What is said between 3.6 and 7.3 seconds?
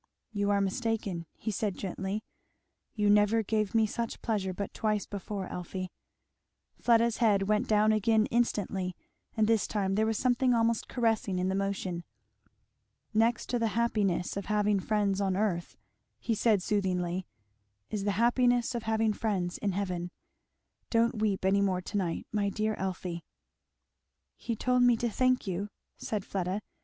me such pleasure but twice before, Elfie." Fleda's